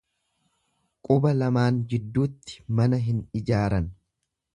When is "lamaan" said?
1.41-1.77